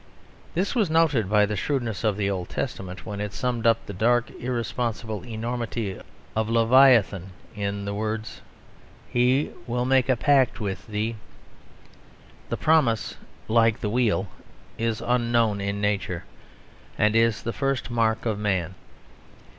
[0.55, 3.93] This was noted by the shrewdness of the Old Testament, when it summed up the
[3.93, 5.95] dark irresponsible enormity
[6.35, 8.41] of Leviathan in the words
[9.13, 9.53] "Will he
[9.85, 11.17] make a pact with thee?"
[12.49, 13.15] The promise,
[13.47, 14.27] like the wheel,
[14.75, 16.23] is unknown in Nature:
[16.97, 18.73] and is the first mark of man.